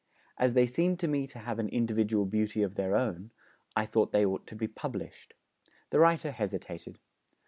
[0.35, 3.29] As they seemed to me to have an individual beauty of their own,
[3.75, 5.35] I thought they ought to be published.
[5.91, 6.97] The writer hesitated.